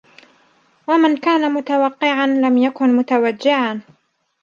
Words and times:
وَمَنْ 0.87 1.17
كَانَ 1.17 1.53
مُتَوَقِّعًا 1.53 2.27
لَمْ 2.27 2.57
يَكُنْ 2.57 2.95
مُتَوَجِّعًا 2.97 3.81